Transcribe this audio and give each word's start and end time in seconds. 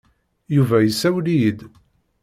Yuba 0.55 0.77
yessawel-iyi-d. 0.81 1.59